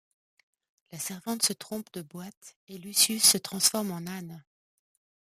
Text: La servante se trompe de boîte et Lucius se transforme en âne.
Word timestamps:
La 0.91 0.97
servante 0.97 1.43
se 1.45 1.53
trompe 1.53 1.93
de 1.93 2.01
boîte 2.01 2.57
et 2.67 2.79
Lucius 2.79 3.21
se 3.23 3.37
transforme 3.37 3.91
en 3.91 4.07
âne. 4.07 4.43